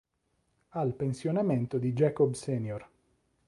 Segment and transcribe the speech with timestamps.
[0.69, 2.87] Al pensionamento di Jacob Sr.